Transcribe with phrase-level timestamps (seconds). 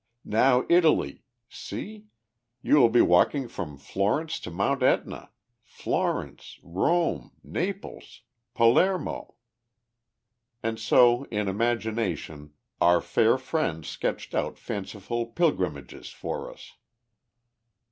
[0.25, 2.05] Now Italy see!
[2.63, 5.29] you will be walking from Florence to Mount Etna
[5.61, 8.21] Florence, Rome, Naples,
[8.55, 9.35] Palermo."
[10.63, 12.51] And so in imagination
[12.81, 16.71] our fair friend sketched out fanciful pilgrimages for us.